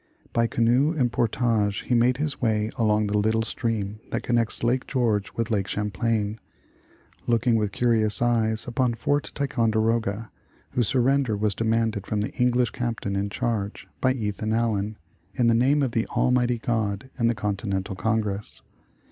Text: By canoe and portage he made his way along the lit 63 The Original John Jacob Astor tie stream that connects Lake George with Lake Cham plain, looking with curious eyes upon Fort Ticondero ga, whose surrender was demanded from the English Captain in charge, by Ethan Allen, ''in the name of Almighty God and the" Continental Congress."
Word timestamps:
By 0.33 0.47
canoe 0.47 0.93
and 0.93 1.11
portage 1.11 1.81
he 1.81 1.93
made 1.93 2.17
his 2.17 2.41
way 2.41 2.71
along 2.75 3.05
the 3.05 3.15
lit 3.19 3.33
63 3.35 3.37
The 3.71 3.77
Original 3.77 3.91
John 3.91 3.91
Jacob 3.91 4.03
Astor 4.03 4.07
tie 4.09 4.09
stream 4.09 4.09
that 4.11 4.23
connects 4.23 4.63
Lake 4.63 4.87
George 4.87 5.33
with 5.33 5.51
Lake 5.51 5.65
Cham 5.67 5.91
plain, 5.91 6.39
looking 7.27 7.55
with 7.55 7.71
curious 7.71 8.19
eyes 8.19 8.65
upon 8.67 8.95
Fort 8.95 9.31
Ticondero 9.35 9.99
ga, 10.01 10.25
whose 10.71 10.87
surrender 10.87 11.37
was 11.37 11.53
demanded 11.53 12.07
from 12.07 12.21
the 12.21 12.33
English 12.33 12.71
Captain 12.71 13.15
in 13.15 13.29
charge, 13.29 13.87
by 13.99 14.11
Ethan 14.13 14.53
Allen, 14.53 14.97
''in 15.37 15.45
the 15.45 15.53
name 15.53 15.83
of 15.83 15.95
Almighty 16.17 16.57
God 16.57 17.11
and 17.19 17.29
the" 17.29 17.35
Continental 17.35 17.93
Congress." 17.93 18.63